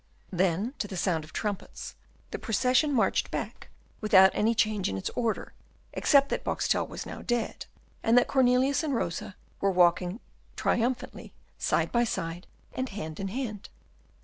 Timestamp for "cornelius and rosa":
8.27-9.35